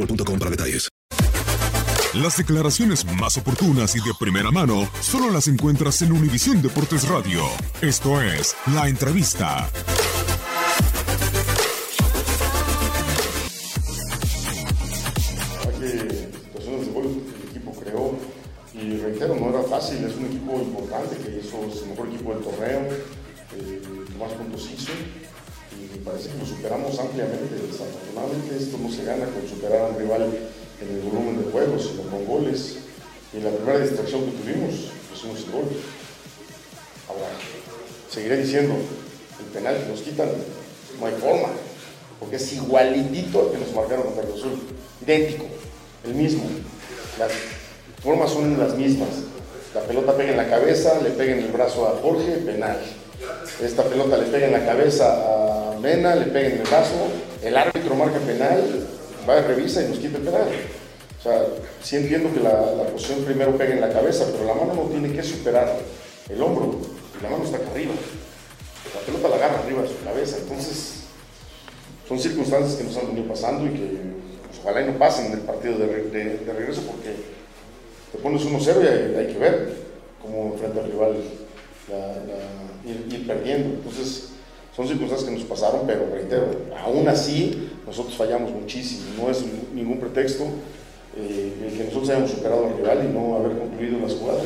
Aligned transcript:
boostmobile.com 0.00 0.38
para 0.38 0.50
detalles. 0.50 0.88
Las 2.14 2.36
declaraciones 2.36 3.04
más 3.04 3.36
oportunas 3.36 3.94
y 3.94 4.00
de 4.00 4.12
primera 4.18 4.50
mano 4.50 4.90
solo 5.00 5.30
las 5.30 5.46
encuentras 5.46 6.02
en 6.02 6.10
Univisión 6.10 6.60
Deportes 6.60 7.08
Radio. 7.08 7.44
Esto 7.80 8.20
es 8.20 8.56
La 8.74 8.88
Entrevista. 8.88 9.70
creó 17.84 18.18
y 18.74 18.96
reitero, 18.98 19.36
no 19.36 19.48
era 19.48 19.62
fácil, 19.62 20.04
es 20.04 20.16
un 20.16 20.26
equipo 20.26 20.60
importante 20.60 21.16
que 21.16 21.38
hizo 21.38 21.64
es 21.64 21.82
el 21.82 21.90
mejor 21.90 22.08
equipo 22.08 22.34
del 22.34 22.42
torneo, 22.42 22.80
eh, 23.54 23.82
que 24.06 24.18
más 24.18 24.32
puntos 24.32 24.68
hizo 24.70 24.92
y 25.72 25.98
me 25.98 26.04
parece 26.04 26.30
que 26.30 26.38
lo 26.38 26.46
superamos 26.46 26.98
ampliamente. 26.98 27.54
Desafortunadamente 27.54 28.56
esto 28.56 28.78
no 28.78 28.90
se 28.90 29.04
gana 29.04 29.26
con 29.26 29.46
superar 29.48 29.82
a 29.82 29.88
un 29.88 29.98
rival 29.98 30.22
en 30.80 30.88
el 30.88 31.00
volumen 31.00 31.44
de 31.44 31.50
juegos, 31.50 31.90
sino 31.90 32.10
con 32.10 32.24
goles. 32.26 32.78
Y 33.32 33.40
la 33.40 33.50
primera 33.50 33.78
distracción 33.78 34.24
que 34.24 34.32
tuvimos, 34.32 34.90
pusimos 35.10 35.38
el 35.38 35.50
gol. 35.52 35.64
Ahora, 37.08 37.28
seguiré 38.10 38.38
diciendo, 38.38 38.74
el 39.38 39.46
penal 39.46 39.78
que 39.78 39.88
nos 39.88 40.00
quitan, 40.00 40.28
no 40.98 41.06
hay 41.06 41.14
forma, 41.14 41.48
porque 42.18 42.36
es 42.36 42.52
igualitito 42.52 43.40
al 43.40 43.50
que 43.52 43.58
nos 43.58 43.74
marcaron 43.74 44.04
contra 44.06 44.24
el 44.24 44.32
Azul, 44.32 44.58
idéntico, 45.02 45.46
el 46.04 46.14
mismo. 46.14 46.44
Las 47.18 47.32
formas 48.02 48.30
son 48.30 48.58
las 48.58 48.76
mismas. 48.76 49.08
La 49.74 49.82
pelota 49.82 50.16
pega 50.16 50.30
en 50.32 50.36
la 50.36 50.48
cabeza, 50.48 51.00
le 51.00 51.10
pega 51.10 51.32
en 51.32 51.44
el 51.44 51.52
brazo 51.52 51.86
a 51.86 52.00
Jorge, 52.02 52.32
penal. 52.38 52.80
Esta 53.62 53.84
pelota 53.84 54.16
le 54.16 54.26
pega 54.26 54.46
en 54.46 54.52
la 54.52 54.64
cabeza 54.64 55.12
a 55.12 55.49
Mena, 55.80 56.14
le 56.16 56.26
pega 56.26 56.48
en 56.48 56.60
el 56.60 56.66
brazo, 56.66 56.94
el 57.42 57.56
árbitro 57.56 57.94
marca 57.94 58.18
penal, 58.18 58.86
va 59.28 59.38
y 59.38 59.42
revisa 59.42 59.82
y 59.82 59.88
nos 59.88 59.98
quita 59.98 60.18
el 60.18 60.24
penal. 60.24 60.48
O 61.18 61.22
sea, 61.22 61.42
sí 61.82 61.96
entiendo 61.96 62.32
que 62.32 62.40
la, 62.40 62.52
la 62.72 62.84
posición 62.84 63.24
primero 63.24 63.56
pega 63.56 63.74
en 63.74 63.80
la 63.80 63.90
cabeza, 63.92 64.26
pero 64.32 64.44
la 64.46 64.54
mano 64.54 64.74
no 64.74 64.82
tiene 64.90 65.12
que 65.12 65.22
superar 65.22 65.76
el 66.28 66.42
hombro, 66.42 66.78
y 67.18 67.22
la 67.22 67.30
mano 67.30 67.44
está 67.44 67.56
acá 67.58 67.70
arriba. 67.72 67.92
La 68.94 69.00
pelota 69.00 69.28
la 69.28 69.36
agarra 69.36 69.58
arriba 69.60 69.82
de 69.82 69.88
su 69.88 70.02
cabeza, 70.04 70.38
entonces 70.38 70.94
son 72.08 72.18
circunstancias 72.18 72.74
que 72.76 72.84
nos 72.84 72.96
han 72.96 73.08
venido 73.08 73.28
pasando 73.28 73.66
y 73.66 73.70
que 73.70 73.86
pues, 74.46 74.58
ojalá 74.62 74.82
y 74.82 74.86
no 74.92 74.98
pasen 74.98 75.26
en 75.26 75.32
el 75.32 75.40
partido 75.40 75.78
de, 75.78 75.86
re- 75.86 76.02
de- 76.10 76.38
de 76.38 76.52
regreso 76.52 76.82
porque 76.82 77.14
te 78.12 78.18
pones 78.18 78.42
1-0 78.42 78.82
y 78.82 79.16
hay, 79.18 79.26
que 79.32 79.38
ver 79.38 79.74
cómo 80.20 80.52
enfrenta 80.54 80.80
al 80.80 80.90
rival 80.90 81.16
ir, 82.84 83.14
ir 83.14 83.26
perdiendo. 83.26 83.68
Entonces 83.76 84.30
son 84.80 84.88
circunstancias 84.88 85.28
que 85.28 85.36
nos 85.36 85.44
pasaron, 85.44 85.82
pero 85.86 86.08
reitero, 86.10 86.46
aún 86.82 87.06
así 87.08 87.70
nosotros 87.86 88.16
fallamos 88.16 88.50
muchísimo, 88.50 89.02
no 89.18 89.30
es 89.30 89.44
ningún 89.74 89.98
pretexto 89.98 90.44
eh, 91.16 91.52
el 91.66 91.76
que 91.76 91.84
nosotros 91.84 92.08
hayamos 92.08 92.30
superado 92.30 92.66
al 92.66 92.76
rival 92.76 93.04
y 93.04 93.12
no 93.12 93.36
haber 93.36 93.58
concluido 93.58 93.98
las 93.98 94.14
jugadas. 94.14 94.44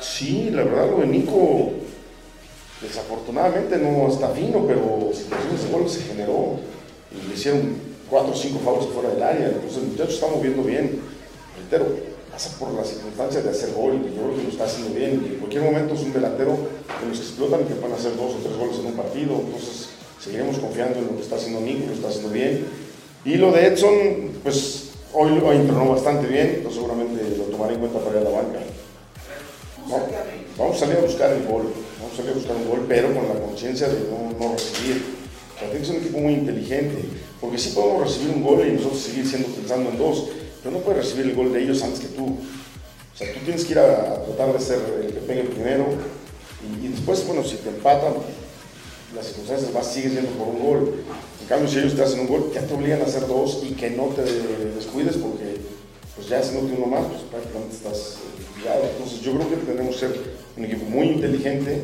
Sí, 0.00 0.50
la 0.50 0.64
verdad 0.64 0.90
lo 0.90 0.98
de 0.98 1.06
Nico 1.06 1.70
desafortunadamente 2.82 3.78
no 3.78 4.08
está 4.08 4.28
fino, 4.28 4.66
pero 4.66 5.10
situaciones 5.14 5.64
de 5.64 5.72
gol 5.72 5.88
se 5.88 6.02
generó. 6.02 6.58
Y 7.12 7.28
le 7.28 7.34
hicieron 7.34 7.76
cuatro 8.08 8.32
o 8.32 8.36
cinco 8.36 8.60
faulos 8.64 8.88
fuera 8.88 9.10
del 9.10 9.22
área, 9.22 9.48
entonces 9.48 9.78
el 9.78 9.88
muchacho 9.88 10.10
está 10.10 10.26
moviendo 10.26 10.62
bien, 10.62 11.00
reitero, 11.58 11.86
pasa 12.30 12.56
por 12.58 12.72
las 12.74 12.88
circunstancias 12.88 13.44
de 13.44 13.50
hacer 13.50 13.72
gol 13.74 13.94
y 13.94 14.16
yo 14.16 14.22
creo 14.22 14.36
que 14.36 14.42
lo 14.44 14.48
está 14.48 14.64
haciendo 14.64 14.94
bien 14.94 15.22
y 15.24 15.34
en 15.34 15.38
cualquier 15.38 15.62
momento 15.64 15.94
es 15.94 16.00
un 16.00 16.12
delantero 16.12 16.56
que 16.98 17.06
los 17.06 17.18
explotan 17.18 17.62
y 17.62 17.64
que 17.64 17.74
pueden 17.74 17.96
hacer 17.96 18.16
dos 18.16 18.34
o 18.34 18.38
tres 18.38 18.56
goles 18.56 18.78
en 18.78 18.86
un 18.86 18.92
partido, 18.92 19.34
entonces 19.34 19.88
seguiremos 20.20 20.58
confiando 20.58 20.98
en 20.98 21.06
lo 21.06 21.16
que 21.16 21.22
está 21.22 21.36
haciendo 21.36 21.60
Nico, 21.60 21.86
lo 21.88 21.94
está 21.94 22.08
haciendo 22.08 22.30
bien 22.30 22.66
y 23.24 23.34
lo 23.36 23.52
de 23.52 23.66
Edson, 23.66 23.92
pues 24.42 24.90
hoy, 25.12 25.32
hoy 25.44 25.56
entrenó 25.56 25.90
bastante 25.90 26.26
bien, 26.26 26.54
entonces 26.56 26.80
seguramente 26.80 27.36
lo 27.36 27.44
tomaré 27.44 27.74
en 27.74 27.80
cuenta 27.80 27.98
para 27.98 28.20
ir 28.20 28.26
a 28.26 28.30
la 28.30 28.36
banca. 28.36 28.60
No, 29.88 29.98
vamos 30.56 30.76
a 30.76 30.80
salir 30.80 30.96
a 30.96 31.00
buscar 31.00 31.32
el 31.32 31.44
gol, 31.44 31.72
vamos 31.98 32.14
a 32.14 32.16
salir 32.16 32.30
a 32.30 32.34
buscar 32.34 32.56
un 32.56 32.68
gol, 32.68 32.86
pero 32.88 33.12
con 33.12 33.28
la 33.28 33.34
conciencia 33.34 33.88
de 33.88 34.08
no, 34.08 34.38
no 34.38 34.52
recibir. 34.52 35.20
Que 35.60 35.84
ser 35.84 35.96
un 35.96 36.00
equipo 36.00 36.18
muy 36.18 36.32
inteligente, 36.32 37.04
porque 37.38 37.58
sí 37.58 37.72
podemos 37.74 38.04
recibir 38.04 38.34
un 38.34 38.42
gol 38.42 38.66
y 38.66 38.72
nosotros 38.72 38.98
seguir 38.98 39.26
siendo 39.26 39.48
pensando 39.48 39.90
en 39.90 39.98
dos, 39.98 40.28
pero 40.62 40.76
no 40.76 40.82
puedes 40.82 41.04
recibir 41.04 41.26
el 41.26 41.36
gol 41.36 41.52
de 41.52 41.62
ellos 41.62 41.82
antes 41.82 42.00
que 42.00 42.08
tú. 42.08 42.24
O 42.24 43.16
sea, 43.16 43.32
tú 43.32 43.40
tienes 43.40 43.64
que 43.64 43.72
ir 43.72 43.78
a, 43.78 44.22
tratar 44.24 44.52
de 44.52 44.60
ser 44.60 44.78
el 45.02 45.12
que 45.12 45.20
pegue 45.20 45.42
primero 45.44 45.86
y, 46.82 46.88
después, 46.88 47.26
bueno, 47.26 47.42
si 47.44 47.56
te 47.56 47.70
empatan, 47.70 48.14
las 49.14 49.26
circunstancias 49.26 49.72
vas, 49.72 49.92
sigues 49.92 50.14
yendo 50.14 50.30
por 50.32 50.48
un 50.48 50.62
gol. 50.62 51.04
En 51.40 51.46
cambio, 51.46 51.68
si 51.68 51.78
ellos 51.78 51.94
te 51.94 52.02
hacen 52.02 52.20
un 52.20 52.28
gol, 52.28 52.50
ya 52.54 52.62
te 52.62 52.74
obligan 52.74 53.00
a 53.00 53.04
hacer 53.04 53.26
dos 53.26 53.62
y 53.64 53.72
que 53.72 53.90
no 53.90 54.06
te 54.06 54.22
descuides 54.22 55.16
porque 55.16 55.56
pues 56.14 56.28
ya 56.28 56.42
si 56.42 56.54
no 56.54 56.60
uno 56.60 56.86
más, 56.86 57.06
pues 57.06 57.22
prácticamente 57.22 57.76
estás 57.76 58.18
eh, 58.18 58.58
ligado. 58.58 58.82
Entonces 58.84 59.20
yo 59.20 59.32
creo 59.34 59.48
que 59.48 59.56
tenemos 59.56 59.94
que 59.94 60.00
ser 60.00 60.20
un 60.56 60.64
equipo 60.64 60.84
muy 60.84 61.08
inteligente, 61.08 61.82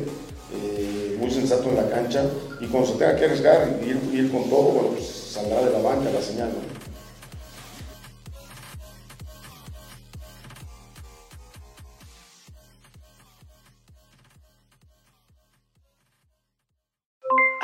eh, 0.53 1.17
muy 1.19 1.31
sensato 1.31 1.69
en 1.69 1.75
la 1.75 1.89
cancha 1.89 2.23
y 2.61 2.67
cuando 2.67 2.91
se 2.91 2.97
tenga 2.97 3.15
que 3.15 3.25
arriesgar 3.25 3.79
y 3.83 3.89
ir, 3.89 3.99
ir 4.13 4.31
con 4.31 4.49
todo, 4.49 4.63
bueno, 4.63 4.89
pues 4.89 5.07
saldrá 5.07 5.65
de 5.65 5.71
la 5.71 5.79
banca 5.79 6.11
la 6.11 6.21
señal. 6.21 6.49
¿no? 6.49 6.77